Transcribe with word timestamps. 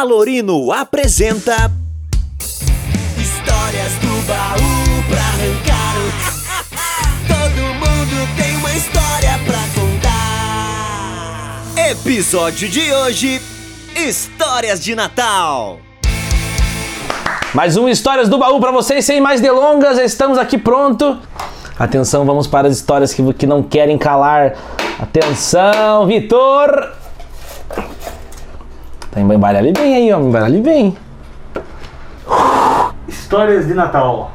Alorino 0.00 0.72
apresenta 0.72 1.70
Histórias 3.18 3.92
do 4.00 4.22
baú 4.26 5.04
pra 5.06 5.20
arrancar. 5.20 5.96
Todo 7.28 7.60
mundo 7.74 8.26
tem 8.34 8.56
uma 8.56 8.72
história 8.72 9.38
pra 9.44 9.58
contar. 9.78 11.60
episódio 11.90 12.70
de 12.70 12.90
hoje: 12.90 13.42
Histórias 13.94 14.82
de 14.82 14.94
Natal. 14.94 15.78
Mais 17.52 17.76
um 17.76 17.86
Histórias 17.86 18.30
do 18.30 18.38
Baú 18.38 18.58
pra 18.60 18.70
vocês, 18.70 19.04
sem 19.04 19.20
mais 19.20 19.42
delongas, 19.42 19.98
estamos 19.98 20.38
aqui 20.38 20.56
pronto. 20.56 21.18
Atenção, 21.78 22.24
vamos 22.24 22.46
para 22.46 22.66
as 22.66 22.78
histórias 22.78 23.12
que, 23.12 23.30
que 23.34 23.46
não 23.46 23.62
querem 23.62 23.98
calar. 23.98 24.54
Atenção, 24.98 26.06
Vitor! 26.06 27.01
Tá 29.12 29.20
embaralhe 29.20 29.72
bem 29.72 29.94
aí, 29.94 30.12
ó, 30.12 30.18
embaralhe 30.18 30.58
bem. 30.62 30.96
Histórias 33.06 33.66
de 33.66 33.74
Natal. 33.74 34.32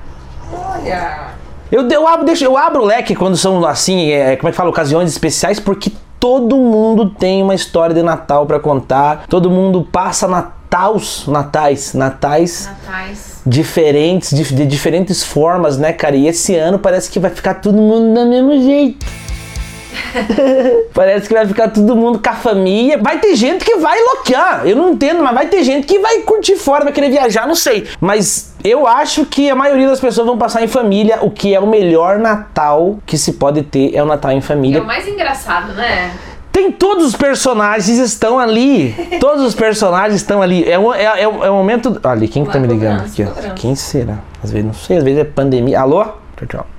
Eu, 1.72 1.90
eu, 1.90 2.08
abro, 2.08 2.26
deixa, 2.26 2.46
eu 2.46 2.56
abro 2.56 2.84
o 2.84 2.86
leque 2.86 3.16
quando 3.16 3.36
são 3.36 3.66
assim, 3.66 4.12
é, 4.12 4.36
como 4.36 4.50
é 4.50 4.52
que 4.52 4.56
fala, 4.56 4.70
ocasiões 4.70 5.10
especiais, 5.10 5.60
porque 5.60 5.92
todo 6.20 6.56
mundo 6.56 7.10
tem 7.10 7.42
uma 7.42 7.56
história 7.56 7.94
de 7.96 8.04
Natal 8.04 8.46
pra 8.46 8.60
contar. 8.60 9.26
Todo 9.28 9.50
mundo 9.50 9.82
passa 9.92 10.28
Natals, 10.28 11.28
natais, 11.28 11.96
natais 11.96 12.70
Natais. 12.86 13.42
diferentes, 13.48 14.30
de, 14.30 14.44
de 14.44 14.66
diferentes 14.68 15.24
formas, 15.24 15.80
né, 15.80 15.92
cara? 15.92 16.16
E 16.16 16.28
esse 16.28 16.56
ano 16.56 16.78
parece 16.78 17.10
que 17.10 17.20
vai 17.20 17.32
ficar 17.32 17.56
todo 17.56 17.76
mundo 17.78 18.14
do 18.14 18.26
mesmo 18.28 18.62
jeito. 18.62 19.04
parece 20.94 21.28
que 21.28 21.34
vai 21.34 21.46
ficar 21.48 21.70
todo 21.70 21.96
mundo 21.96 22.20
com 22.20 22.30
a 22.30 22.34
família. 22.34 22.98
Vai 22.98 23.20
ter 23.20 23.36
gente 23.36 23.64
que 23.64 23.76
vai 23.78 24.00
loquear, 24.00 24.66
eu 24.66 24.76
não 24.76 24.92
entendo, 24.92 25.24
mas 25.24 25.34
vai 25.34 25.48
ter 25.48 25.64
gente 25.64 25.86
que 25.88 26.00
vai 26.00 26.20
curtir 26.20 26.56
fora, 26.56 26.84
vai 26.84 26.94
querer 26.94 27.10
viajar, 27.10 27.48
não 27.48 27.56
sei. 27.56 27.88
Mas 28.00 28.54
eu 28.64 28.88
acho 28.88 29.26
que 29.26 29.50
a 29.50 29.56
maioria 29.56 29.88
das 29.88 30.00
pessoas 30.00 30.28
vão 30.28 30.38
passar 30.38 30.64
em 30.64 30.68
família. 30.68 31.20
O 31.22 31.32
que 31.32 31.54
é 31.54 31.60
o 31.60 31.68
melhor 31.68 32.18
Natal 32.20 33.00
que 33.06 33.18
se 33.18 33.34
pode 33.34 33.64
ter 33.64 33.96
é 33.96 34.02
o 34.02 34.06
Natal 34.06 34.32
em 34.32 34.38
É 34.38 34.42
família. 34.42 34.82
o 34.82 34.86
mais 34.86 35.08
engraçado, 35.08 35.74
né? 35.74 36.12
Tem 36.52 36.72
todos 36.72 37.06
os 37.06 37.16
personagens 37.16 38.00
estão 38.00 38.40
ali. 38.40 38.96
Todos 39.20 39.44
os 39.44 39.54
personagens 39.54 40.16
estão 40.22 40.42
ali. 40.42 40.68
É 40.68 40.80
um, 40.80 40.92
é, 40.92 41.04
é, 41.04 41.22
é 41.22 41.28
um 41.28 41.54
momento. 41.54 42.00
Olha, 42.04 42.28
quem 42.28 42.44
que 42.44 42.52
tá 42.52 42.60
me 42.60 42.68
ligando 42.68 43.02
aqui? 43.02 43.24
ó? 43.24 43.54
Quem 43.54 43.76
será? 43.76 44.16
Às 44.44 44.52
vezes 44.52 44.66
não 44.66 44.74
sei, 44.74 44.98
às 44.98 45.04
vezes 45.04 45.20
é 45.20 45.24
pandemia. 45.24 45.80
Alô? 45.82 46.04
Tchau, 46.36 46.48
tchau. 46.50 46.77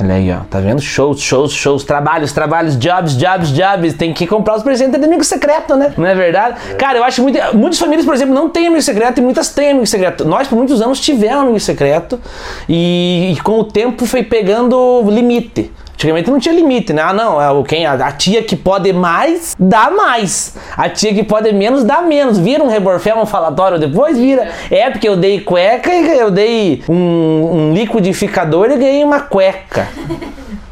Olha 0.00 0.14
aí, 0.14 0.32
ó. 0.32 0.38
Tá 0.48 0.60
vendo? 0.60 0.80
Shows, 0.80 1.20
shows, 1.20 1.52
shows, 1.52 1.84
trabalhos, 1.84 2.32
trabalhos, 2.32 2.76
jobs, 2.76 3.16
jobs, 3.16 3.50
jobs. 3.50 3.94
Tem 3.94 4.14
que 4.14 4.26
comprar 4.26 4.56
os 4.56 4.62
presentes 4.62 4.98
de 4.98 5.04
amigo 5.04 5.22
secreto, 5.22 5.76
né? 5.76 5.92
Não 5.96 6.06
é 6.06 6.14
verdade? 6.14 6.74
Cara, 6.76 6.98
eu 6.98 7.04
acho 7.04 7.22
muito. 7.22 7.38
Muitas 7.54 7.78
famílias, 7.78 8.06
por 8.06 8.14
exemplo, 8.14 8.34
não 8.34 8.48
têm 8.48 8.68
amigo 8.68 8.82
secreto 8.82 9.18
e 9.18 9.20
muitas 9.20 9.50
têm 9.50 9.72
amigo 9.72 9.86
secreto. 9.86 10.24
Nós, 10.24 10.48
por 10.48 10.56
muitos 10.56 10.80
anos, 10.80 10.98
tivemos 11.00 11.42
amigo 11.42 11.60
secreto 11.60 12.18
e, 12.68 13.34
e 13.34 13.40
com 13.42 13.60
o 13.60 13.64
tempo 13.64 14.06
foi 14.06 14.22
pegando 14.22 15.02
limite. 15.10 15.70
Antigamente 16.00 16.30
não 16.30 16.38
tinha 16.38 16.54
limite, 16.54 16.94
né? 16.94 17.02
Ah, 17.02 17.12
não, 17.12 17.42
é 17.42 17.50
o 17.50 17.62
quem, 17.62 17.84
a, 17.84 18.10
tia 18.10 18.42
que 18.42 18.56
pode 18.56 18.90
mais, 18.90 19.54
dá 19.58 19.90
mais. 19.90 20.56
A 20.74 20.88
tia 20.88 21.12
que 21.12 21.22
pode 21.22 21.52
menos, 21.52 21.84
dá 21.84 22.00
menos. 22.00 22.38
Vira 22.38 22.64
um 22.64 22.68
reborfé, 22.68 23.14
um 23.14 23.26
falatório 23.26 23.78
depois? 23.78 24.16
Vira. 24.16 24.48
É, 24.70 24.88
porque 24.88 25.06
eu 25.06 25.14
dei 25.14 25.42
cueca 25.42 25.92
e 25.92 26.18
eu 26.18 26.30
dei 26.30 26.82
um, 26.88 26.94
um 26.94 27.74
liquidificador 27.74 28.70
e 28.70 28.78
ganhei 28.78 29.04
uma 29.04 29.20
cueca. 29.20 29.88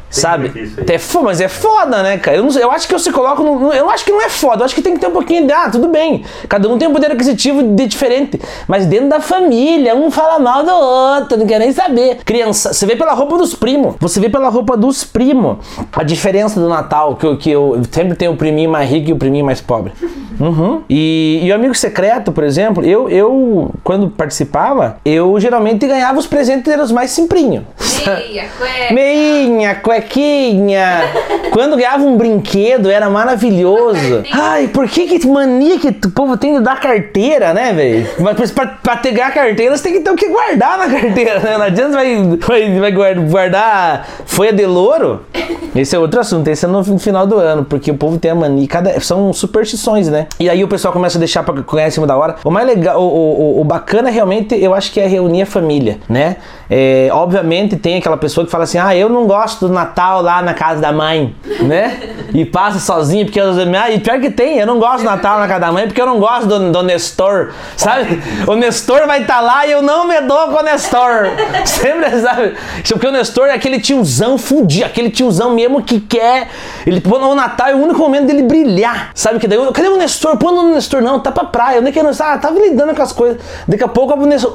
Sabe? 0.09 0.73
É 0.87 0.97
fo- 0.97 1.21
mas 1.21 1.39
é 1.39 1.47
foda, 1.47 2.01
né, 2.01 2.17
cara? 2.17 2.37
Eu, 2.37 2.43
não 2.43 2.51
sei, 2.51 2.63
eu 2.63 2.71
acho 2.71 2.87
que 2.87 2.95
eu 2.95 2.99
se 2.99 3.11
coloco. 3.11 3.43
No, 3.43 3.71
eu 3.71 3.89
acho 3.89 4.03
que 4.03 4.11
não 4.11 4.21
é 4.21 4.29
foda. 4.29 4.61
Eu 4.61 4.65
acho 4.65 4.73
que 4.75 4.81
tem 4.81 4.93
que 4.93 4.99
ter 4.99 5.07
um 5.07 5.11
pouquinho 5.11 5.45
de. 5.45 5.53
Ah, 5.53 5.69
tudo 5.69 5.87
bem. 5.87 6.23
Cada 6.47 6.67
um 6.67 6.77
tem 6.77 6.87
um 6.87 6.93
poder 6.93 7.11
aquisitivo 7.11 7.61
de 7.61 7.85
diferente. 7.85 8.39
Mas 8.67 8.85
dentro 8.85 9.09
da 9.09 9.19
família, 9.19 9.95
um 9.95 10.09
fala 10.09 10.39
mal 10.39 10.63
do 10.63 10.71
outro, 10.71 11.37
não 11.37 11.45
quer 11.45 11.59
nem 11.59 11.71
saber. 11.71 12.17
Criança, 12.25 12.73
você 12.73 12.85
vê 12.85 12.95
pela 12.95 13.13
roupa 13.13 13.37
dos 13.37 13.53
primos. 13.53 13.95
Você 13.99 14.19
vê 14.19 14.29
pela 14.29 14.49
roupa 14.49 14.75
dos 14.75 15.03
primos. 15.03 15.57
A 15.93 16.03
diferença 16.03 16.59
do 16.59 16.67
Natal, 16.67 17.15
que, 17.15 17.25
eu- 17.25 17.37
que 17.37 17.51
eu 17.51 17.81
sempre 17.91 18.15
tenho 18.15 18.31
o 18.31 18.35
priminho 18.37 18.69
mais 18.71 18.89
rico 18.89 19.09
e 19.09 19.13
o 19.13 19.17
priminho 19.17 19.45
mais 19.45 19.61
pobre. 19.61 19.91
Uhum. 20.39 20.83
E, 20.89 21.41
e 21.43 21.51
o 21.51 21.55
amigo 21.55 21.75
secreto, 21.75 22.31
por 22.31 22.45
exemplo, 22.45 22.81
eu, 22.85 23.09
eu, 23.09 23.71
quando 23.83 24.09
participava, 24.09 24.95
eu 25.03 25.37
geralmente 25.37 25.85
ganhava 25.85 26.17
os 26.17 26.25
presentes 26.25 26.73
dos 26.77 26.93
mais 26.93 27.11
simprinhos. 27.11 27.65
Meia, 28.05 28.47
cueca. 28.57 28.93
Meinha, 28.93 29.75
cuequinha. 30.01 31.01
Quando 31.51 31.75
ganhava 31.75 32.03
um 32.03 32.15
brinquedo, 32.15 32.89
era 32.89 33.09
maravilhoso. 33.09 34.23
Ai, 34.31 34.67
por 34.67 34.87
que 34.87 35.07
que 35.07 35.27
mania 35.27 35.79
que 35.79 35.87
o 35.89 36.11
povo 36.11 36.37
tem 36.37 36.53
de 36.55 36.61
dar 36.61 36.79
carteira, 36.79 37.53
né, 37.53 37.73
velho? 37.73 38.07
Mas 38.19 38.51
pra, 38.51 38.67
pra 38.67 38.97
pegar 38.97 39.27
a 39.27 39.31
carteira, 39.31 39.75
você 39.75 39.83
tem 39.83 39.93
que 39.93 39.99
ter 40.01 40.11
o 40.11 40.15
que 40.15 40.27
guardar 40.29 40.77
na 40.77 40.87
carteira, 40.87 41.39
né? 41.39 41.57
Não 41.57 41.65
adianta 41.65 41.93
vai, 41.95 42.37
vai, 42.47 42.79
vai 42.79 42.91
guar- 42.91 43.19
guardar 43.19 44.07
folha 44.25 44.53
de 44.53 44.65
louro. 44.65 45.25
Esse 45.75 45.95
é 45.95 45.99
outro 45.99 46.19
assunto, 46.19 46.47
esse 46.47 46.65
é 46.65 46.67
no 46.67 46.83
final 46.99 47.25
do 47.27 47.37
ano, 47.37 47.63
porque 47.63 47.91
o 47.91 47.95
povo 47.95 48.17
tem 48.17 48.31
a 48.31 48.35
mania, 48.35 48.67
cada, 48.67 48.99
são 48.99 49.31
superstições, 49.33 50.07
né? 50.07 50.27
E 50.39 50.49
aí 50.49 50.63
o 50.63 50.67
pessoal 50.67 50.91
começa 50.91 51.17
a 51.17 51.19
deixar 51.19 51.43
pra 51.43 51.53
ganhar 51.53 51.87
em 51.87 51.91
cima 51.91 52.07
da 52.07 52.17
hora. 52.17 52.35
O 52.43 52.49
mais 52.51 52.65
legal, 52.67 52.99
o, 53.01 53.05
o, 53.05 53.57
o- 53.57 53.61
o 53.61 53.63
bacana 53.63 54.09
realmente, 54.09 54.55
eu 54.55 54.73
acho 54.73 54.91
que 54.91 54.99
é 54.99 55.07
reunir 55.07 55.43
a 55.43 55.45
família, 55.45 55.97
né? 56.07 56.37
É, 56.69 57.09
obviamente 57.11 57.75
tem 57.75 57.97
aquela 57.97 58.17
pessoa 58.17 58.45
que 58.45 58.51
fala 58.51 58.63
assim, 58.63 58.77
ah, 58.77 58.95
eu 58.95 59.09
não 59.09 59.25
gosto 59.25 59.67
do 59.67 59.73
Natal 59.73 59.88
lá 60.21 60.41
na 60.41 60.53
casa 60.53 60.81
da 60.81 60.91
mãe, 60.91 61.35
né? 61.61 61.99
E 62.33 62.45
passa 62.45 62.79
sozinho, 62.79 63.25
porque 63.25 63.39
eu, 63.39 63.47
ah, 63.81 63.91
e 63.91 63.99
pior 63.99 64.19
que 64.19 64.29
tem, 64.29 64.57
eu 64.59 64.67
não 64.67 64.79
gosto 64.79 64.99
do 64.99 65.05
Natal 65.05 65.39
na 65.39 65.47
casa 65.47 65.59
da 65.61 65.71
mãe, 65.71 65.87
porque 65.87 66.01
eu 66.01 66.05
não 66.05 66.19
gosto 66.19 66.45
do, 66.47 66.71
do 66.71 66.83
Nestor, 66.83 67.51
sabe? 67.75 68.21
O 68.47 68.55
Nestor 68.55 69.07
vai 69.07 69.21
estar 69.21 69.41
lá 69.41 69.65
e 69.65 69.71
eu 69.71 69.81
não 69.81 70.07
me 70.07 70.21
dou 70.21 70.49
com 70.49 70.59
o 70.59 70.63
Nestor. 70.63 71.27
Sempre, 71.65 72.21
sabe? 72.21 72.55
Porque 72.87 73.07
o 73.07 73.11
Nestor 73.11 73.47
é 73.47 73.53
aquele 73.53 73.79
tiozão 73.79 74.37
fudido, 74.37 74.85
aquele 74.85 75.09
tiozão 75.09 75.53
mesmo 75.53 75.81
que 75.81 75.99
quer. 75.99 76.49
Ele, 76.85 77.01
o 77.05 77.35
Natal 77.35 77.67
é 77.67 77.75
o 77.75 77.79
único 77.79 77.99
momento 77.99 78.27
dele 78.27 78.43
brilhar. 78.43 79.11
Sabe 79.15 79.39
que 79.39 79.47
daí, 79.47 79.57
eu- 79.57 79.71
cadê 79.71 79.87
o 79.87 79.97
Nestor? 79.97 80.37
Pô, 80.37 80.51
não, 80.51 80.71
o 80.71 80.73
Nestor 80.75 81.01
não, 81.01 81.19
tá 81.19 81.31
pra 81.31 81.45
praia. 81.45 81.79
Onde 81.79 81.89
é 81.89 81.91
que 81.91 81.99
é 81.99 82.03
o 82.03 82.05
Nestor? 82.05 82.27
Ah, 82.27 82.37
tava 82.37 82.59
lidando 82.59 82.93
com 82.93 83.01
as 83.01 83.11
coisas. 83.11 83.41
Daqui 83.67 83.83
a 83.83 83.87
pouco, 83.87 84.13
o 84.13 84.25
Nestor, 84.25 84.53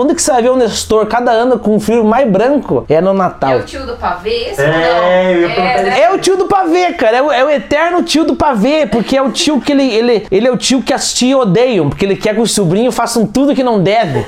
onde 0.00 0.14
que 0.14 0.22
você 0.22 0.30
vai 0.32 0.42
ver 0.42 0.50
o 0.50 0.56
Nestor 0.56 1.06
cada 1.06 1.30
ano 1.30 1.58
com 1.58 1.76
um 1.76 1.80
fio 1.80 2.04
mais 2.04 2.30
branco? 2.30 2.84
É 2.88 3.00
no 3.00 3.12
Natal. 3.12 3.50
É 3.52 3.56
o 3.56 3.64
tio 3.64 3.86
do 3.86 3.96
pavê, 3.96 4.50
esse 4.50 4.62
É, 4.68 5.32
eu 5.34 5.48
né? 5.48 6.00
É 6.00 6.10
o 6.12 6.18
tio 6.18 6.36
do 6.36 6.46
pavê, 6.46 6.92
cara. 6.92 7.16
É 7.18 7.22
o, 7.22 7.32
é 7.32 7.44
o 7.44 7.50
eterno 7.50 8.02
tio 8.02 8.24
do 8.24 8.36
pavê, 8.36 8.86
porque 8.86 9.16
é 9.16 9.22
o 9.22 9.30
tio 9.30 9.60
que 9.60 9.72
ele, 9.72 9.84
ele, 9.84 10.26
ele 10.30 10.48
é 10.48 10.50
o 10.50 10.56
tio 10.56 10.82
que 10.82 10.92
as 10.92 11.12
tias 11.12 11.38
odeiam, 11.38 11.88
porque 11.88 12.04
ele 12.04 12.16
quer 12.16 12.34
que 12.34 12.40
os 12.40 12.52
sobrinhos 12.52 12.94
façam 12.94 13.26
tudo 13.26 13.54
que 13.54 13.62
não 13.62 13.82
deve. 13.82 14.24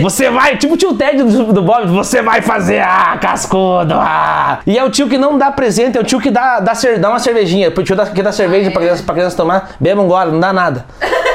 Você 0.00 0.30
vai, 0.30 0.56
tipo 0.56 0.74
o 0.74 0.76
tio 0.76 0.94
Ted 0.94 1.22
do, 1.22 1.52
do 1.52 1.62
Bob, 1.62 1.86
você 1.88 2.20
vai 2.22 2.42
fazer, 2.42 2.80
ah, 2.80 3.16
cascudo, 3.20 3.94
ah. 3.94 4.60
E 4.66 4.76
é 4.76 4.84
o 4.84 4.90
tio 4.90 5.08
que 5.08 5.18
não 5.18 5.38
dá 5.38 5.50
presente, 5.50 5.96
é 5.96 6.00
o 6.00 6.04
tio 6.04 6.20
que 6.20 6.30
dá, 6.30 6.60
dá, 6.60 6.72
dá 6.98 7.08
uma 7.08 7.18
cervejinha, 7.18 7.72
o 7.74 7.82
tio 7.82 7.96
dá, 7.96 8.06
que 8.06 8.22
dá 8.22 8.32
cerveja 8.32 8.70
pra 8.70 8.80
criança, 8.80 9.02
pra 9.02 9.14
criança 9.14 9.36
tomar, 9.36 9.76
bebam 9.80 10.04
agora, 10.04 10.30
não 10.30 10.40
dá 10.40 10.52
nada. 10.52 10.84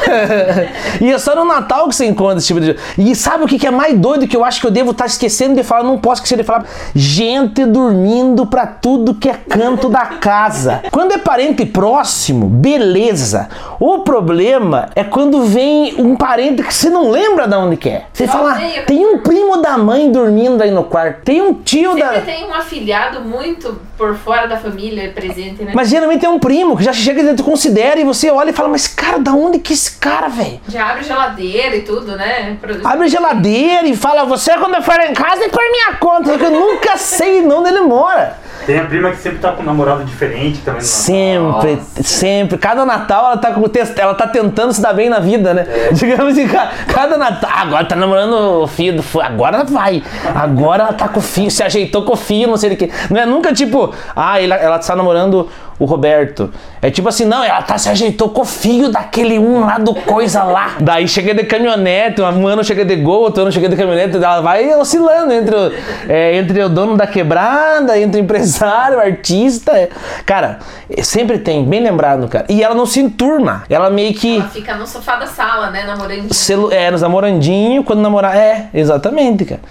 e 1.02 1.12
é 1.12 1.18
só 1.18 1.36
no 1.36 1.46
Natal 1.46 1.88
que 1.88 1.96
você 1.96 2.06
encontra 2.06 2.38
esse 2.38 2.48
tipo 2.48 2.60
de. 2.60 2.76
E 2.98 3.16
sabe 3.16 3.44
o 3.44 3.48
que 3.48 3.66
é 3.66 3.72
mais 3.72 3.98
doido 3.98 4.28
que 4.28 4.36
eu 4.36 4.44
acho 4.44 4.62
que 4.62 4.68
eu 4.68 4.72
devo 4.72 4.92
estar 4.92 5.06
esquecendo 5.06 5.56
de 5.56 5.64
falar? 5.64 5.84
Não 5.84 5.98
posso 5.98 6.22
esquecer 6.22 6.38
de 6.38 6.44
falar. 6.44 6.66
Gente 6.94 7.66
dormindo 7.66 8.46
pra 8.46 8.66
tudo 8.68 9.16
que 9.16 9.30
é 9.30 9.34
canto 9.34 9.90
da 9.90 10.06
casa. 10.06 10.82
Quando 10.92 11.14
é 11.14 11.18
parente 11.18 11.66
próximo, 11.66 12.48
beleza. 12.48 13.50
O 13.80 14.00
problema 14.00 14.90
é 14.96 15.04
quando 15.04 15.44
vem 15.44 15.96
um 15.98 16.16
parente 16.16 16.64
que 16.64 16.74
você 16.74 16.90
não 16.90 17.10
lembra 17.10 17.48
de 17.48 17.56
onde 17.56 17.78
que 17.78 17.90
é. 17.90 18.06
Você 18.14 18.28
fala, 18.28 18.54
veio, 18.54 18.86
tem 18.86 19.06
um 19.06 19.20
primo 19.20 19.58
da 19.58 19.78
mãe 19.78 20.12
dormindo 20.12 20.62
aí 20.62 20.72
no 20.72 20.84
quarto. 20.84 21.24
Tem 21.24 21.42
um 21.42 21.54
tio 21.54 21.94
Sempre 21.94 22.16
da. 22.16 22.22
tem 22.22 22.46
um 22.46 22.54
afilhado 22.54 23.22
muito 23.22 23.80
por 24.00 24.16
fora 24.16 24.48
da 24.48 24.56
família 24.56 25.12
presente, 25.14 25.62
né? 25.62 25.74
Mas 25.76 25.90
geralmente 25.90 26.26
é 26.26 26.30
um 26.30 26.40
primo 26.40 26.78
que 26.78 26.84
já 26.86 26.94
chega 26.94 27.22
dentro, 27.22 27.44
considera 27.44 28.00
e 28.00 28.06
você 28.06 28.32
olha 28.32 28.52
e 28.52 28.54
fala, 28.54 28.70
mas 28.70 28.88
cara, 28.88 29.20
da 29.20 29.34
onde 29.34 29.60
que 29.60 29.74
esse 29.74 29.98
cara, 29.98 30.30
velho? 30.30 30.62
Já 30.70 30.90
abre 30.92 31.04
geladeira 31.04 31.76
e 31.76 31.82
tudo, 31.82 32.16
né? 32.16 32.56
Produz- 32.62 32.86
Abre 32.86 33.10
geladeira 33.10 33.86
e 33.86 33.96
fala, 33.98 34.24
você 34.24 34.54
quando 34.58 34.76
eu 34.76 34.82
for 34.82 34.98
em 35.02 35.14
casa 35.14 35.44
é 35.44 35.50
por 35.50 35.62
minha 35.70 35.94
conta, 36.00 36.30
porque 36.30 36.46
eu 36.46 36.52
nunca 36.52 36.96
sei 36.96 37.46
onde 37.46 37.68
ele 37.70 37.82
mora. 37.82 38.38
Tem 38.66 38.78
a 38.80 38.86
prima 38.86 39.10
que 39.12 39.18
sempre 39.18 39.40
tá 39.40 39.52
com 39.54 39.64
um 39.64 39.66
namorado 39.66 40.04
diferente 40.06 40.60
também 40.60 40.82
no 40.82 41.48
Natal. 41.48 41.62
Sempre, 41.62 41.80
sempre. 42.04 42.58
Cada 42.58 42.86
Natal 42.86 43.26
ela 43.26 43.38
tá, 43.38 43.52
com 43.52 43.62
o 43.62 43.70
test- 43.70 43.98
ela 43.98 44.14
tá 44.14 44.28
tentando 44.28 44.72
se 44.74 44.82
dar 44.82 44.94
bem 44.94 45.10
na 45.10 45.20
vida, 45.20 45.54
né? 45.54 45.66
Digamos 45.94 46.34
assim, 46.34 46.48
ca- 46.48 46.72
cada 46.94 47.18
Natal. 47.18 47.50
Agora 47.52 47.86
tá 47.86 47.96
namorando 47.96 48.62
o 48.64 48.68
filho 48.68 49.02
do. 49.02 49.22
Agora 49.22 49.64
vai. 49.64 50.04
Agora 50.36 50.84
ela 50.84 50.94
tá 50.94 51.08
com 51.08 51.20
o 51.20 51.24
filho, 51.24 51.50
se 51.50 51.64
ajeitou 51.64 52.04
com 52.04 52.14
o 52.14 52.18
filho, 52.18 52.50
não 52.50 52.58
sei 52.58 52.74
o 52.74 52.78
que. 52.78 52.92
Não 53.10 53.20
é 53.20 53.26
nunca 53.26 53.52
tipo, 53.54 53.89
ah, 54.16 54.40
ele- 54.42 54.54
ela 54.54 54.80
tá 54.80 54.96
namorando 54.96 55.48
o 55.80 55.86
Roberto. 55.86 56.52
É 56.82 56.92
tipo 56.92 57.08
assim, 57.08 57.24
não, 57.24 57.42
ela 57.42 57.62
tá 57.62 57.78
se 57.78 57.88
ajeitou 57.88 58.30
com 58.30 58.42
o 58.42 58.46
filho 58.46 58.92
daquele 58.92 59.40
um 59.40 59.62
lá 59.62 59.78
do 59.78 59.94
coisa 59.96 60.44
lá. 60.44 60.72
Daí 60.82 61.08
chega 61.08 61.34
de 61.34 61.44
caminhonete, 61.46 62.22
um 62.22 62.48
ano 62.48 62.64
chega 62.66 62.84
de 62.84 62.98
gol, 62.98 63.22
outro 63.22 63.44
ano 63.44 63.52
chega 63.52 63.70
de 63.70 63.78
caminhonete, 63.78 64.18
ela 64.18 64.42
vai 64.42 64.74
oscilando 64.76 65.32
entre 65.32 65.56
o, 65.56 65.72
é, 66.10 66.36
entre 66.36 66.62
o 66.62 66.68
dono 66.70 66.98
da 66.98 67.08
quebrada, 67.08 67.98
entre 67.98 68.20
o 68.20 68.24
empresário, 68.24 68.98
o 68.98 69.00
artista. 69.02 69.72
é. 69.72 69.90
Cara, 70.26 70.60
sempre 71.02 71.38
tem, 71.38 71.64
bem 71.64 71.82
lembrado, 71.82 72.28
cara. 72.28 72.46
E 72.50 72.62
ela 72.62 72.76
não 72.76 72.86
se 72.86 73.00
enturma. 73.00 73.64
Ela 73.70 73.90
meio 73.90 74.14
que. 74.14 74.36
Ela 74.38 74.50
fica 74.50 74.76
no 74.76 74.86
sofá 74.86 75.16
da 75.16 75.28
sala, 75.28 75.70
né? 75.70 75.86
Namorando. 75.86 76.34
Celu 76.34 76.72
é, 76.74 76.92
nos 76.92 77.02
namorandinho, 77.02 77.84
quando 77.86 78.02
namorar. 78.02 78.36
É, 78.36 78.68
exatamente, 78.74 79.46
cara. 79.46 79.62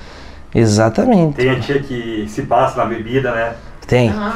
Exatamente. 0.54 1.34
Tem 1.36 1.50
a 1.50 1.60
tia 1.60 1.80
que 1.80 2.24
se 2.28 2.42
passa 2.42 2.78
na 2.78 2.86
bebida, 2.86 3.30
né? 3.32 3.52
Tem. 3.88 4.10
Ah, 4.14 4.32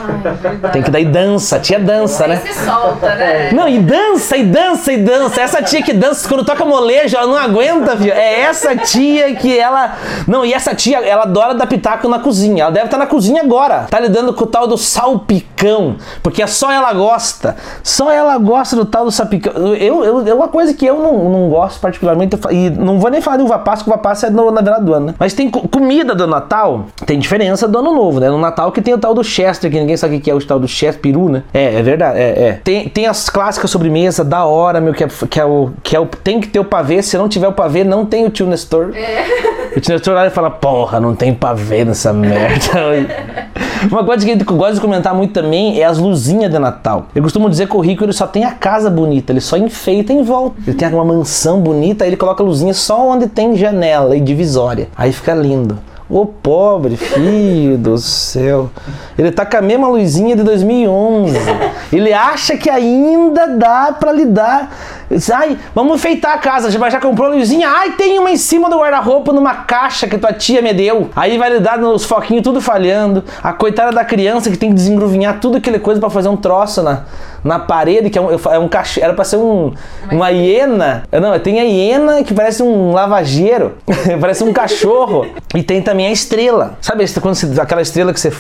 é. 0.65 0.69
Tem 0.71 0.83
que 0.83 0.91
dar 0.91 0.99
e 0.99 1.05
dança. 1.05 1.59
Tia 1.61 1.79
dança, 1.79 2.27
né? 2.27 2.41
solta, 2.65 3.15
né? 3.15 3.51
Não, 3.53 3.69
e 3.69 3.79
dança, 3.81 4.35
e 4.35 4.45
dança, 4.45 4.91
e 4.95 4.97
dança. 4.97 5.43
Essa 5.43 5.63
tia 5.63 5.83
que 5.83 5.93
dança, 5.93 6.27
quando 6.27 6.43
toca 6.43 6.65
molejo, 6.65 7.15
ela 7.19 7.27
não 7.27 7.37
aguenta, 7.37 7.95
viu? 7.95 8.15
É 8.15 8.41
essa 8.41 8.75
tia 8.75 9.35
que 9.37 9.57
ela. 9.59 9.95
Não, 10.27 10.43
e 10.43 10.55
essa 10.55 10.75
tia, 10.75 11.01
ela 11.07 11.25
adora 11.25 11.53
dar 11.55 11.67
pitaco 11.67 12.09
na 12.09 12.19
cozinha. 12.19 12.63
Ela 12.63 12.73
deve 12.73 12.87
estar 12.87 12.97
na 12.97 13.07
cozinha 13.07 13.43
agora. 13.43 13.87
Tá 13.91 14.01
lidando 14.01 14.33
com 14.33 14.45
o 14.45 14.47
tal 14.47 14.67
do 14.67 14.79
salpicão. 14.79 15.97
Porque 16.23 16.47
só 16.47 16.73
ela 16.73 16.91
gosta. 16.95 17.55
Só 17.83 18.11
ela 18.11 18.39
gosta 18.39 18.75
do 18.75 18.87
tal 18.87 19.05
do 19.05 19.11
salpicão. 19.11 19.53
Eu, 19.75 20.03
eu, 20.03 20.27
é 20.27 20.33
uma 20.33 20.49
coisa 20.49 20.73
que 20.73 20.87
eu 20.87 20.99
não, 20.99 21.29
não 21.29 21.51
gosto 21.51 21.79
particularmente. 21.79 22.39
E 22.51 22.71
não 22.71 22.99
vou 22.99 23.11
nem 23.11 23.21
falar 23.21 23.37
de 23.37 23.43
uva 23.43 23.59
passa, 23.59 23.85
que 23.85 23.91
uva 23.91 23.99
passa 23.99 24.29
é 24.29 24.31
no, 24.31 24.51
na 24.51 24.63
virada 24.63 24.83
do 24.83 24.95
ano, 24.95 25.07
né? 25.09 25.15
Mas 25.19 25.35
tem 25.35 25.51
co- 25.51 25.69
comida 25.69 26.15
do 26.15 26.27
Natal, 26.27 26.87
tem 27.05 27.19
diferença 27.19 27.69
do 27.69 27.79
ano 27.79 27.93
novo, 27.95 28.19
né? 28.19 28.31
No 28.31 28.39
Natal 28.39 28.73
que 28.73 28.81
tem 28.81 28.95
o 28.95 28.99
tal 28.99 29.13
do 29.13 29.23
Chester, 29.43 29.71
que 29.71 29.79
ninguém 29.79 29.97
sabe 29.97 30.17
o 30.17 30.21
que 30.21 30.31
é 30.31 30.35
o 30.35 30.41
tal 30.45 30.61
do 30.61 30.69
Chester, 30.69 31.01
peru, 31.01 31.29
né? 31.29 31.43
É, 31.53 31.75
é 31.75 31.83
verdade, 31.83 32.19
é, 32.19 32.49
é. 32.49 32.61
Tem, 32.65 32.89
tem 32.89 33.07
as 33.07 33.29
clássicas 33.29 33.71
sobremesa 33.71 34.25
da 34.25 34.45
hora, 34.45 34.81
meu, 34.81 34.95
que 34.95 35.05
é, 35.05 35.09
que 35.29 35.41
é 35.41 35.45
o. 35.45 35.71
Que 35.83 35.97
é 35.97 36.01
o 36.01 36.07
tem 36.07 36.41
que 36.41 36.49
ter 36.49 36.61
o 36.61 36.65
pavê. 36.65 37.03
Se 37.03 37.17
não 37.19 37.29
tiver 37.29 37.49
o 37.49 37.53
pavê, 37.53 37.85
não 37.85 38.07
tem 38.07 38.25
o 38.25 38.31
tio 38.31 38.47
Nestor. 38.47 38.93
O 39.75 39.81
tio 39.81 39.95
Nestor 39.95 40.17
olha 40.17 40.29
e 40.29 40.31
fala, 40.31 40.51
porra, 40.51 41.01
não 41.01 41.15
tem 41.15 41.35
pavê 41.35 41.85
nessa 41.85 42.13
merda. 42.13 42.63
Uma 43.91 44.05
coisa 44.05 44.25
que 44.25 44.31
eu 44.31 44.57
gosto 44.57 44.75
de 44.75 44.81
comentar 44.81 45.13
muito 45.13 45.33
também 45.33 45.81
é 45.81 45.85
as 45.85 45.99
luzinhas 45.99 46.53
de 46.53 46.59
Natal. 46.59 47.07
Eu 47.15 47.23
costumo 47.23 47.51
dizer 47.51 47.67
que 47.67 47.77
o 47.77 47.81
rico 47.81 48.05
ele 48.05 48.13
só 48.13 48.27
tem 48.29 48.45
a 48.45 48.53
casa 48.53 48.89
bonita, 48.89 49.33
ele 49.33 49.41
só 49.41 49.57
enfeita 49.57 50.13
em 50.13 50.23
volta. 50.23 50.57
Ele 50.65 50.77
tem 50.77 50.89
uma 50.89 51.05
mansão 51.05 51.61
bonita, 51.61 52.05
aí 52.05 52.11
ele 52.11 52.17
coloca 52.17 52.45
luzinha 52.45 52.75
só 52.75 53.09
onde 53.09 53.27
tem 53.27 53.57
janela 53.57 54.17
e 54.17 54.21
divisória. 54.21 54.89
Aí 54.97 55.13
fica 55.13 55.35
lindo. 55.35 55.79
Ô 56.13 56.27
pobre 56.27 56.95
filho 56.95 57.79
do 57.79 57.97
céu. 57.97 58.69
Ele 59.17 59.33
tá 59.33 59.47
com 59.47 59.57
a 59.57 59.63
mesma 59.63 59.89
luzinha 59.89 60.37
de 60.37 60.43
2011. 60.43 61.35
Ele 61.91 62.13
acha 62.13 62.55
que 62.55 62.69
ainda 62.69 63.47
dá 63.47 63.97
pra 63.99 64.13
lidar. 64.13 64.71
Ai, 65.35 65.57
vamos 65.75 65.95
enfeitar 65.95 66.35
a 66.35 66.39
casa. 66.39 66.71
Já, 66.71 66.91
já 66.91 67.01
comprou 67.01 67.29
a 67.29 67.35
luzinha? 67.35 67.67
Ai, 67.67 67.93
tem 67.93 68.19
uma 68.19 68.31
em 68.31 68.37
cima 68.37 68.69
do 68.69 68.79
guarda-roupa 68.79 69.33
numa 69.33 69.55
caixa 69.55 70.07
que 70.07 70.19
tua 70.19 70.35
tia 70.35 70.61
me 70.61 70.75
deu. 70.75 71.09
Aí 71.17 71.39
vai 71.39 71.49
lidar 71.49 71.79
nos 71.79 72.05
foquinhos 72.05 72.43
tudo 72.43 72.61
falhando. 72.61 73.25
A 73.43 73.55
coitada 73.55 73.91
da 73.91 74.05
criança 74.05 74.51
que 74.51 74.59
tem 74.59 74.69
que 74.69 74.75
desengruvinhar 74.75 75.41
tudo 75.41 75.57
aquele 75.57 75.79
coisa 75.79 75.99
pra 75.99 76.11
fazer 76.11 76.29
um 76.29 76.37
troço 76.37 76.83
na, 76.83 77.05
na 77.45 77.59
parede, 77.59 78.11
que 78.11 78.19
é 78.19 78.21
um, 78.21 78.29
é 78.53 78.59
um 78.59 78.69
cachorro. 78.69 79.05
Era 79.05 79.15
pra 79.15 79.25
ser 79.25 79.37
um, 79.37 79.73
uma 80.11 80.31
hiena. 80.31 81.05
Não, 81.13 81.39
tem 81.39 81.61
a 81.61 81.65
hiena 81.65 82.23
que 82.23 82.33
parece 82.35 82.63
um 82.63 82.93
lavageiro. 82.93 83.73
parece 84.21 84.45
um 84.45 84.53
cachorro. 84.53 85.27
E 85.55 85.63
tem 85.63 85.83
também 85.83 86.07
a 86.07 86.13
estrela. 86.13 86.77
Sabe 86.81 87.05
quando 87.21 87.35
você- 87.35 87.61
aquela 87.61 87.83
estrela 87.83 88.13
que 88.13 88.21
você. 88.21 88.31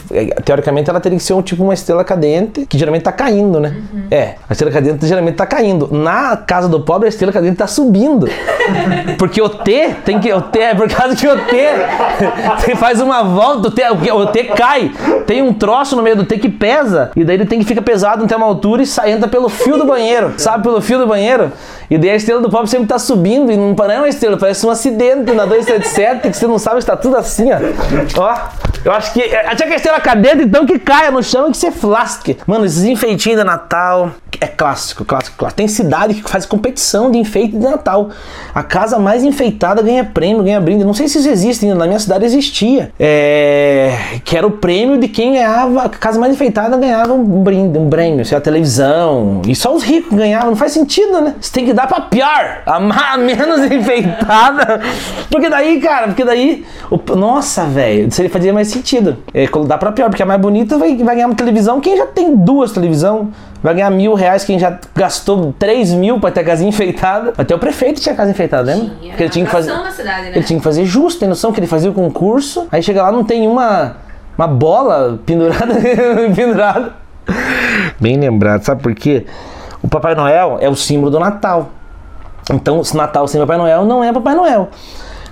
Teoricamente 0.44 0.88
ela 0.90 1.00
teria 1.00 1.19
que 1.19 1.25
ser 1.25 1.34
um 1.34 1.43
tipo 1.43 1.62
uma 1.62 1.75
estrela 1.75 2.04
cadente, 2.04 2.66
que 2.66 2.78
geralmente 2.78 3.02
tá 3.02 3.12
caindo, 3.12 3.58
né? 3.60 3.76
É, 4.10 4.34
a 4.49 4.52
estrela 4.52 4.72
cadente 4.72 5.06
geralmente 5.06 5.34
tá 5.37 5.46
caindo. 5.46 5.88
Na 5.93 6.37
casa 6.37 6.69
do 6.69 6.81
pobre, 6.81 7.06
a 7.06 7.08
estrela 7.08 7.32
cadente 7.32 7.56
tá 7.56 7.66
subindo. 7.66 8.28
Porque 9.19 9.40
o 9.43 9.48
T 9.48 9.94
tem 10.05 10.19
que. 10.20 10.32
O 10.32 10.40
T 10.40 10.58
é 10.58 10.75
por 10.75 10.88
causa 10.88 11.14
que 11.16 11.26
o 11.26 11.37
T 11.37 11.56
tem- 12.64 12.76
faz 12.76 13.00
uma 13.00 13.22
volta, 13.22 13.69
o 13.69 13.70
T, 13.70 13.82
o 14.12 14.26
T 14.26 14.44
cai. 14.44 14.90
Tem 15.26 15.43
um 15.43 15.52
troço 15.52 15.96
no 15.96 16.02
meio 16.02 16.16
do 16.16 16.25
T 16.25 16.38
que 16.38 16.48
pesa. 16.48 17.10
E 17.16 17.25
daí 17.25 17.37
ele 17.37 17.46
tem 17.46 17.58
que 17.58 17.64
ficar 17.64 17.82
pesado 17.82 18.25
até 18.25 18.37
uma 18.37 18.46
altura 18.46 18.82
e 18.82 18.87
sai, 18.93 19.12
entra 19.12 19.29
pelo 19.29 19.49
fio 19.49 19.77
do 19.77 19.85
banheiro. 19.85 20.35
Sabe, 20.37 20.62
pelo 20.62 20.81
fio 20.81 20.99
do 20.99 21.06
banheiro? 21.06 21.53
E 21.91 21.99
daí 21.99 22.11
a 22.11 22.17
estrela 22.17 22.41
do 22.41 22.49
pobre 22.49 22.69
sempre 22.69 22.87
tá 22.87 22.99
subindo 22.99 23.50
e 23.53 23.56
não 23.56 23.75
é 23.91 23.99
uma 23.99 24.09
estrela, 24.09 24.37
parece 24.39 24.65
um 24.67 24.71
acidente 24.71 25.33
na 25.33 25.44
277 25.44 26.31
que 26.31 26.37
você 26.37 26.47
não 26.47 26.59
sabe 26.59 26.81
se 26.81 26.87
tá 26.87 26.97
tudo 26.97 27.17
assim, 27.17 27.50
ó. 27.53 27.59
Ó, 28.17 28.35
eu 28.85 28.93
acho 28.93 29.12
que. 29.12 29.23
Até 29.23 29.67
que 29.67 29.73
a 29.73 29.77
estrela 29.77 30.00
cadente, 30.00 30.44
então 30.44 30.65
que 30.65 30.79
caia 30.79 31.11
no 31.11 31.23
chão 31.23 31.49
e 31.49 31.50
que 31.53 31.56
você 31.56 31.71
flasque. 31.71 32.39
Mano, 32.47 32.65
esses 32.65 32.85
enfeitinhos 32.85 33.39
de 33.39 33.44
Natal 33.44 34.11
é 34.41 34.47
clássico, 34.47 35.05
clássico, 35.05 35.37
clássico. 35.37 35.56
Tem 35.56 35.69
cidade 35.69 36.15
que 36.15 36.29
faz 36.29 36.44
competição 36.44 37.11
de 37.11 37.19
enfeite 37.19 37.56
de 37.56 37.62
Natal. 37.62 38.11
A 38.53 38.62
casa 38.62 38.99
mais 38.99 39.23
enfeitada 39.23 39.83
ganha 39.83 40.05
prêmio, 40.05 40.43
ganha 40.43 40.61
brinde. 40.61 40.85
Não 40.85 40.94
sei 40.94 41.06
se 41.06 41.19
isso 41.19 41.29
existe 41.29 41.65
ainda, 41.65 41.79
na 41.79 41.87
minha 41.87 41.99
cidade 41.99 42.25
existia. 42.25 42.91
É. 42.99 43.94
Que 44.25 44.37
era 44.37 44.47
o 44.47 44.50
prêmio 44.50 44.99
de 44.99 45.06
quem 45.06 45.35
ganhava. 45.35 45.83
A 45.83 45.89
casa 45.89 46.19
mais 46.19 46.33
enfeitada 46.33 46.77
ganhava 46.77 47.12
um 47.12 47.43
brinde, 47.43 47.79
um 47.79 47.89
prêmio, 47.89 48.25
sei 48.25 48.37
lá, 48.37 48.41
televisão. 48.41 48.81
E 49.46 49.55
só 49.55 49.75
os 49.75 49.82
ricos 49.82 50.17
ganhavam. 50.17 50.50
Não 50.50 50.56
faz 50.56 50.73
sentido, 50.73 51.20
né? 51.20 51.34
Você 51.40 51.52
tem 51.52 51.64
que 51.64 51.73
dar 51.73 51.87
pra 51.87 52.00
pior, 52.02 52.62
a 52.67 53.17
menos 53.19 53.61
enfeitada. 53.70 54.81
Porque 55.31 55.49
daí, 55.49 55.81
cara, 55.81 56.08
porque 56.08 56.25
daí. 56.25 56.64
o- 56.90 57.17
nossa, 57.17 57.64
velho, 57.64 58.11
seria 58.11 58.31
fazia 58.31 58.52
mais 58.52 58.69
sentido. 58.69 59.19
É, 59.32 59.46
quando 59.46 59.67
dá 59.69 59.76
pra 59.79 59.93
pior, 59.93 60.08
porque 60.08 60.23
a 60.23 60.26
mais 60.26 60.40
bonita 60.40 60.79
vai, 60.79 60.96
vai 60.96 61.14
ganhar 61.14 61.26
uma 61.26 61.34
televisão. 61.34 61.81
Quem 61.81 61.96
já 61.96 62.06
tem 62.06 62.34
duas 62.37 62.73
televisão 62.73 63.31
vai 63.62 63.75
ganhar 63.75 63.90
mil 63.90 64.14
reais. 64.14 64.44
Quem 64.44 64.58
já 64.58 64.79
gastou 64.94 65.55
três 65.58 65.93
mil 65.93 66.19
pra 66.20 66.31
ter 66.31 66.40
a 66.40 66.44
casinha 66.44 66.69
enfeitada. 66.69 67.32
Até 67.38 67.55
o 67.55 67.58
prefeito 67.58 68.00
tinha 68.00 68.12
a 68.12 68.17
casa 68.17 68.31
enfeitada, 68.31 68.62
lembra? 68.62 68.94
Tinha. 68.99 69.11
Porque 69.11 69.23
ele 69.23 69.31
tinha 69.31 69.44
que 69.44 69.50
fazer. 69.50 69.73
Cidade, 69.93 70.23
né? 70.31 70.32
Ele 70.37 70.44
tinha 70.44 70.58
que 70.58 70.64
fazer 70.64 70.84
justo, 70.87 71.20
tem 71.20 71.29
noção 71.29 71.52
que 71.52 71.61
ele 71.61 71.67
fazia 71.67 71.90
o 71.90 71.94
concurso. 71.94 72.67
Aí 72.73 72.82
chega 72.82 73.02
lá, 73.02 73.12
não 73.12 73.23
tem 73.25 73.46
uma, 73.46 73.96
uma 74.38 74.49
bola 74.49 75.19
pendurada. 75.26 75.75
pendurada. 76.34 77.02
Bem 78.00 78.19
lembrado, 78.19 78.62
sabe 78.64 78.82
por 78.82 78.94
quê? 78.94 79.26
O 79.82 79.88
Papai 79.88 80.14
Noel 80.14 80.58
é 80.60 80.69
o 80.69 80.76
símbolo 80.76 81.10
do 81.10 81.19
Natal. 81.19 81.70
Então, 82.50 82.82
se 82.82 82.96
Natal 82.96 83.26
sem 83.28 83.40
Papai 83.40 83.56
Noel 83.56 83.84
não 83.84 84.02
é 84.02 84.12
Papai 84.12 84.34
Noel. 84.34 84.69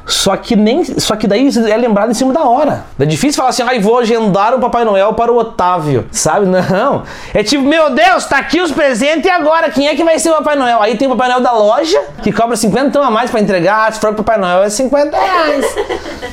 Só 0.07 0.37
que 0.37 0.57
nem, 0.57 0.83
só 0.83 1.15
que 1.15 1.29
daí 1.29 1.49
é 1.69 1.77
lembrado 1.77 2.11
em 2.11 2.15
cima 2.15 2.33
da 2.33 2.43
hora. 2.43 2.85
É 2.99 3.05
difícil 3.05 3.37
falar 3.37 3.51
assim, 3.51 3.63
ai, 3.63 3.79
vou 3.79 3.99
agendar 3.99 4.53
o 4.55 4.59
Papai 4.59 4.85
Noel 4.85 5.13
para 5.15 5.31
o 5.31 5.37
Otávio, 5.37 6.09
sabe? 6.11 6.47
Não. 6.47 7.05
É 7.33 7.45
tipo, 7.45 7.63
meu 7.63 7.91
Deus, 7.91 8.25
tá 8.25 8.39
aqui 8.39 8.61
os 8.61 8.73
presentes 8.73 9.27
e 9.27 9.31
agora 9.31 9.71
quem 9.71 9.87
é 9.87 9.95
que 9.95 10.03
vai 10.03 10.19
ser 10.19 10.31
o 10.31 10.35
Papai 10.35 10.57
Noel? 10.57 10.83
Aí 10.83 10.97
tem 10.97 11.07
o 11.07 11.13
Papai 11.13 11.29
Noel 11.29 11.41
da 11.41 11.53
loja, 11.53 12.01
que 12.25 12.33
cobra 12.33 12.57
50 12.57 12.99
a 12.99 13.11
mais 13.11 13.31
para 13.31 13.41
entregar. 13.41 13.87
Ah, 13.87 13.93
se 13.93 14.01
for 14.01 14.11
o 14.11 14.15
Papai 14.15 14.37
Noel 14.37 14.65
é 14.65 14.71
50 14.71 15.17
reais. 15.17 15.77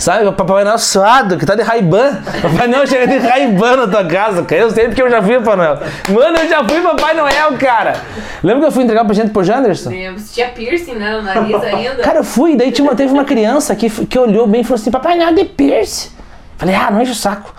Sabe? 0.07 0.25
O 0.25 0.31
Papai 0.31 0.63
Noel 0.63 0.77
suado, 0.77 1.37
que 1.37 1.45
tá 1.45 1.53
de 1.53 1.63
Ray-Ban. 1.63 2.21
Papai 2.41 2.67
Noel 2.67 2.87
chega 2.87 3.07
de 3.07 3.17
Ray-Ban 3.17 3.75
na 3.75 3.87
tua 3.87 4.05
casa, 4.05 4.41
cara. 4.43 4.61
Eu 4.61 4.71
sei 4.71 4.85
porque 4.85 5.01
eu 5.01 5.09
já 5.09 5.21
fui 5.21 5.35
Papai 5.35 5.55
Noel. 5.57 5.79
Mano, 6.07 6.37
eu 6.37 6.47
já 6.47 6.63
fui 6.63 6.79
Papai 6.79 7.13
Noel, 7.13 7.57
cara. 7.59 7.93
Lembra 8.41 8.61
que 8.61 8.67
eu 8.67 8.71
fui 8.71 8.83
entregar 8.83 9.03
o 9.03 9.05
presente 9.05 9.31
pro 9.31 9.43
Janderson? 9.43 9.89
Você 9.89 10.33
tinha 10.33 10.47
piercing, 10.47 10.93
né, 10.93 11.17
no 11.17 11.23
nariz 11.23 11.61
ainda. 11.61 12.03
Cara, 12.03 12.19
eu 12.19 12.23
fui, 12.23 12.55
daí 12.55 12.71
tinha 12.71 12.87
uma, 12.87 12.95
teve 12.95 13.11
uma 13.11 13.25
criança 13.25 13.75
que, 13.75 13.89
que 13.89 14.17
olhou 14.17 14.47
bem 14.47 14.61
e 14.61 14.63
falou 14.63 14.75
assim: 14.75 14.91
Papai 14.91 15.17
Noel 15.17 15.33
de 15.33 15.43
Pierce. 15.43 16.16
Falei, 16.57 16.73
ah, 16.75 16.89
não 16.89 17.01
enche 17.01 17.11
o 17.11 17.15
saco. 17.15 17.53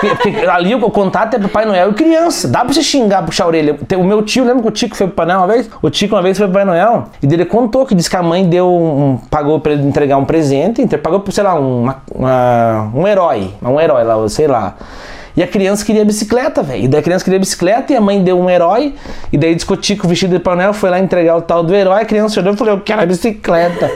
Porque, 0.00 0.30
ali 0.50 0.74
o 0.74 0.80
contato 0.90 1.34
é 1.34 1.38
Papai 1.38 1.64
Noel 1.66 1.90
e 1.90 1.94
criança. 1.94 2.48
Dá 2.48 2.64
pra 2.64 2.72
você 2.72 2.82
xingar, 2.82 3.22
puxar 3.24 3.44
a 3.44 3.46
orelha. 3.48 3.78
O 3.98 4.04
meu 4.04 4.22
tio, 4.22 4.44
lembra 4.44 4.62
que 4.62 4.68
o 4.68 4.70
Tico 4.70 4.96
foi 4.96 5.06
pro 5.06 5.14
Papai 5.14 5.26
Noel 5.34 5.46
uma 5.46 5.52
vez? 5.54 5.70
O 5.82 5.90
Tico 5.90 6.14
uma 6.14 6.22
vez 6.22 6.38
foi 6.38 6.46
pro 6.46 6.54
Papai 6.54 6.64
Noel 6.64 7.04
e 7.22 7.26
dele 7.26 7.44
contou 7.44 7.84
que 7.84 7.94
disse 7.94 8.08
que 8.08 8.16
a 8.16 8.22
mãe 8.22 8.48
deu 8.48 8.66
um, 8.72 9.18
pagou 9.30 9.60
pra 9.60 9.72
ele 9.72 9.86
entregar 9.86 10.16
um 10.16 10.24
presente, 10.24 10.84
pagou 10.96 11.20
por, 11.20 11.30
sei 11.32 11.44
lá, 11.44 11.54
uma, 11.54 12.02
uma- 12.14 12.90
um 12.94 13.06
herói. 13.06 13.50
Um 13.62 13.78
herói 13.78 14.02
lá, 14.02 14.28
sei 14.28 14.46
lá. 14.46 14.76
E 15.36 15.42
a 15.42 15.46
criança 15.46 15.84
queria 15.84 16.04
bicicleta, 16.04 16.62
velho. 16.62 16.84
E 16.84 16.88
daí 16.88 17.00
a 17.00 17.02
criança 17.02 17.24
queria 17.24 17.38
bicicleta 17.38 17.92
e 17.92 17.96
a 17.96 18.00
mãe 18.00 18.22
deu 18.22 18.38
um 18.40 18.48
herói. 18.50 18.94
E 19.32 19.38
daí 19.38 19.54
discutiu 19.54 19.96
com 19.98 20.06
o 20.06 20.08
vestido 20.08 20.32
de 20.36 20.38
Papai 20.40 20.58
Noel, 20.58 20.72
foi 20.74 20.88
lá 20.90 20.98
entregar 20.98 21.36
o 21.36 21.42
tal 21.42 21.62
do 21.62 21.74
herói. 21.74 22.02
A 22.02 22.04
criança 22.04 22.40
olhou 22.40 22.54
e 22.54 22.56
falou: 22.56 22.74
Eu 22.74 22.80
quero 22.80 23.02
a 23.02 23.06
bicicleta. 23.06 23.90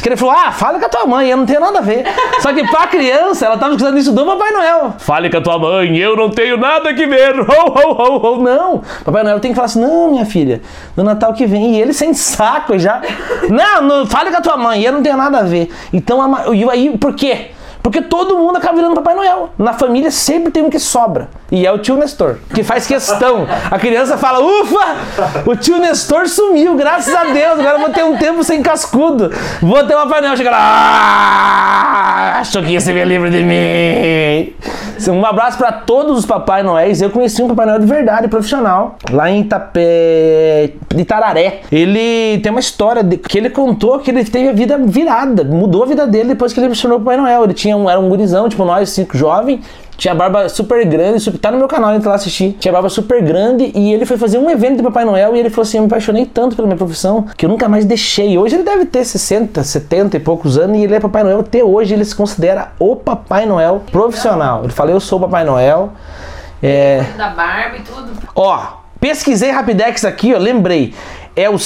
Diz 0.00 0.02
que 0.02 0.08
ele 0.08 0.16
falou: 0.16 0.34
Ah, 0.34 0.50
fala 0.50 0.78
com 0.78 0.86
a 0.86 0.88
tua 0.88 1.06
mãe, 1.06 1.28
eu 1.28 1.36
não 1.36 1.44
tenho 1.44 1.60
nada 1.60 1.78
a 1.78 1.82
ver. 1.82 2.04
Só 2.40 2.54
que 2.54 2.66
pra 2.68 2.86
criança, 2.86 3.44
ela 3.44 3.58
tava 3.58 3.74
escutando 3.74 3.98
isso 3.98 4.12
do 4.12 4.24
Papai 4.24 4.50
Noel. 4.50 4.94
Fale 4.98 5.28
com 5.28 5.36
a 5.36 5.40
tua 5.42 5.58
mãe, 5.58 5.94
eu 5.98 6.16
não 6.16 6.30
tenho 6.30 6.56
nada 6.56 6.94
que 6.94 7.06
ver. 7.06 7.36
Ho, 7.40 7.44
ho, 7.44 7.92
ho, 7.92 8.38
ho. 8.38 8.42
Não. 8.42 8.82
Papai 9.04 9.22
Noel 9.22 9.38
tem 9.40 9.50
que 9.50 9.54
falar 9.54 9.66
assim: 9.66 9.82
Não, 9.82 10.12
minha 10.12 10.24
filha, 10.24 10.62
no 10.96 11.04
Natal 11.04 11.34
que 11.34 11.44
vem. 11.44 11.74
E 11.74 11.82
ele 11.82 11.92
sem 11.92 12.14
saco 12.14 12.78
já. 12.78 13.02
Não, 13.50 13.82
não 13.82 14.06
fale 14.06 14.30
com 14.30 14.38
a 14.38 14.40
tua 14.40 14.56
mãe, 14.56 14.82
eu 14.82 14.90
não 14.90 15.02
tenho 15.02 15.18
nada 15.18 15.40
a 15.40 15.42
ver. 15.42 15.70
Então, 15.92 16.54
e 16.54 16.70
aí, 16.70 16.96
por 16.96 17.14
quê? 17.14 17.50
Porque 17.82 18.00
todo 18.00 18.38
mundo 18.38 18.56
acaba 18.56 18.76
virando 18.76 18.94
Papai 18.94 19.14
Noel. 19.14 19.50
Na 19.58 19.74
família 19.74 20.10
sempre 20.10 20.50
tem 20.50 20.62
um 20.62 20.70
que 20.70 20.78
sobra. 20.78 21.28
E 21.50 21.66
é 21.66 21.72
o 21.72 21.78
tio 21.78 21.96
Nestor, 21.96 22.36
que 22.54 22.62
faz 22.62 22.86
questão. 22.86 23.46
A 23.70 23.78
criança 23.78 24.16
fala, 24.16 24.38
ufa, 24.38 25.42
o 25.46 25.56
tio 25.56 25.78
Nestor 25.78 26.28
sumiu, 26.28 26.76
graças 26.76 27.12
a 27.14 27.24
Deus. 27.24 27.58
Agora 27.58 27.78
vou 27.78 27.90
ter 27.90 28.04
um 28.04 28.16
tempo 28.16 28.44
sem 28.44 28.62
cascudo. 28.62 29.32
Vou 29.60 29.84
ter 29.84 29.94
uma 29.94 30.06
painel. 30.06 30.36
Chega 30.36 30.50
lá, 30.50 30.58
ah, 30.60 32.38
achou 32.40 32.62
que 32.62 32.70
ia 32.70 32.80
ser 32.80 33.04
livre 33.06 33.30
de 33.30 33.42
mim. 33.42 34.54
Um 35.08 35.24
abraço 35.24 35.56
para 35.56 35.72
todos 35.72 36.18
os 36.18 36.26
Papai 36.26 36.62
Noéis. 36.62 37.00
Eu 37.00 37.10
conheci 37.10 37.42
um 37.42 37.48
Papai 37.48 37.66
Noel 37.66 37.80
de 37.80 37.86
verdade, 37.86 38.28
profissional, 38.28 38.96
lá 39.10 39.30
em 39.30 39.40
Itapé, 39.40 40.72
Itararé. 40.96 41.62
Ele 41.72 42.38
tem 42.40 42.50
uma 42.50 42.60
história 42.60 43.02
de, 43.02 43.16
que 43.16 43.38
ele 43.38 43.48
contou 43.48 43.98
que 43.98 44.10
ele 44.10 44.22
teve 44.24 44.50
a 44.50 44.52
vida 44.52 44.78
virada, 44.78 45.42
mudou 45.42 45.84
a 45.84 45.86
vida 45.86 46.06
dele 46.06 46.30
depois 46.30 46.52
que 46.52 46.60
ele 46.60 46.74
se 46.74 46.82
tornou 46.82 46.98
Papai 47.00 47.16
Noel. 47.16 47.44
Ele 47.44 47.54
tinha 47.54 47.76
um, 47.76 47.88
era 47.88 47.98
um 47.98 48.08
gurizão, 48.08 48.48
tipo 48.48 48.64
nós, 48.64 48.90
cinco 48.90 49.16
jovem, 49.16 49.62
tinha 50.00 50.14
barba 50.14 50.48
super 50.48 50.82
grande, 50.86 51.20
super, 51.20 51.38
tá 51.38 51.50
no 51.50 51.58
meu 51.58 51.68
canal, 51.68 51.94
entra 51.94 52.08
lá 52.08 52.14
assistir. 52.14 52.56
Tinha 52.58 52.72
barba 52.72 52.88
super 52.88 53.22
grande 53.22 53.70
e 53.74 53.92
ele 53.92 54.06
foi 54.06 54.16
fazer 54.16 54.38
um 54.38 54.48
evento 54.48 54.78
de 54.78 54.82
Papai 54.82 55.04
Noel 55.04 55.36
e 55.36 55.38
ele 55.38 55.50
falou 55.50 55.64
assim: 55.64 55.76
Eu 55.76 55.82
me 55.82 55.88
apaixonei 55.88 56.24
tanto 56.24 56.56
pela 56.56 56.66
minha 56.66 56.78
profissão 56.78 57.26
que 57.36 57.44
eu 57.44 57.50
nunca 57.50 57.68
mais 57.68 57.84
deixei. 57.84 58.38
Hoje 58.38 58.56
ele 58.56 58.62
deve 58.62 58.86
ter 58.86 59.04
60, 59.04 59.62
70 59.62 60.16
e 60.16 60.20
poucos 60.20 60.56
anos 60.56 60.78
e 60.78 60.84
ele 60.84 60.94
é 60.94 61.00
Papai 61.00 61.22
Noel. 61.22 61.40
Até 61.40 61.62
hoje 61.62 61.92
ele 61.92 62.06
se 62.06 62.16
considera 62.16 62.72
o 62.78 62.96
Papai 62.96 63.44
Noel 63.44 63.82
profissional. 63.92 64.64
Ele 64.64 64.72
fala: 64.72 64.90
Eu 64.90 65.00
sou 65.00 65.18
o 65.18 65.20
Papai 65.20 65.44
Noel. 65.44 65.92
É... 66.62 67.04
Da 67.18 67.28
barba 67.28 67.76
e 67.76 67.80
tudo. 67.82 68.10
Ó, 68.34 68.58
pesquisei 68.98 69.50
Rapidex 69.50 70.06
aqui, 70.06 70.32
ó, 70.32 70.38
lembrei. 70.38 70.94
É 71.36 71.50
o. 71.50 71.56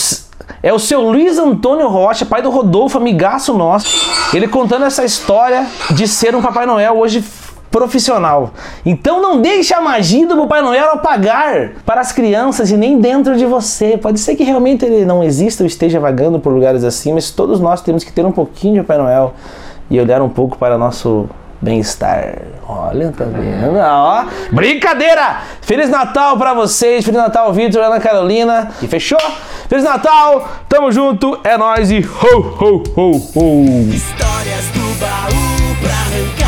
É 0.60 0.72
o 0.72 0.78
seu 0.78 1.00
Luiz 1.00 1.38
Antônio 1.38 1.88
Rocha, 1.88 2.26
pai 2.26 2.42
do 2.42 2.50
Rodolfo, 2.50 2.98
amigaço 2.98 3.54
nosso. 3.54 3.86
Ele 4.34 4.48
contando 4.48 4.84
essa 4.84 5.04
história 5.04 5.66
de 5.90 6.08
ser 6.08 6.34
um 6.34 6.42
Papai 6.42 6.66
Noel 6.66 6.98
hoje 6.98 7.22
profissional. 7.74 8.52
Então 8.86 9.20
não 9.20 9.42
deixe 9.42 9.74
a 9.74 9.80
magia 9.80 10.28
do 10.28 10.36
Papai 10.36 10.62
Noel 10.62 10.92
apagar 10.92 11.72
para 11.84 12.00
as 12.00 12.12
crianças 12.12 12.70
e 12.70 12.76
nem 12.76 13.00
dentro 13.00 13.36
de 13.36 13.44
você. 13.44 13.98
Pode 13.98 14.20
ser 14.20 14.36
que 14.36 14.44
realmente 14.44 14.84
ele 14.84 15.04
não 15.04 15.24
exista 15.24 15.64
ou 15.64 15.66
esteja 15.66 15.98
vagando 15.98 16.38
por 16.38 16.52
lugares 16.52 16.84
assim, 16.84 17.12
mas 17.12 17.32
todos 17.32 17.58
nós 17.58 17.82
temos 17.82 18.04
que 18.04 18.12
ter 18.12 18.24
um 18.24 18.30
pouquinho 18.30 18.74
de 18.74 18.80
Papai 18.82 18.98
Noel 18.98 19.34
e 19.90 20.00
olhar 20.00 20.22
um 20.22 20.28
pouco 20.28 20.56
para 20.56 20.78
nosso 20.78 21.28
bem-estar. 21.60 22.42
Olha, 22.68 23.10
tá 23.10 23.24
vendo? 23.24 23.76
Ó, 23.76 24.24
brincadeira! 24.52 25.40
Feliz 25.60 25.90
Natal 25.90 26.36
para 26.36 26.54
vocês, 26.54 27.04
Feliz 27.04 27.20
Natal, 27.20 27.52
Vitor, 27.52 27.82
Ana 27.82 27.98
Carolina. 27.98 28.70
E 28.80 28.86
fechou? 28.86 29.18
Feliz 29.68 29.84
Natal, 29.84 30.48
tamo 30.68 30.92
junto, 30.92 31.40
é 31.42 31.58
nóis 31.58 31.90
e 31.90 31.98
ho, 31.98 32.38
ho, 32.38 32.82
ho, 32.96 33.16
ho! 33.34 33.90
Histórias 33.92 34.66
do 34.72 35.00
baú 35.00 35.76
pra 35.82 35.90
arrancar 35.90 36.43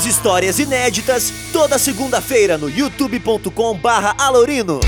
Mais 0.00 0.06
histórias 0.06 0.58
inéditas 0.58 1.30
toda 1.52 1.78
segunda-feira 1.78 2.56
no 2.56 2.70
youtube.com/alorino. 2.70 4.80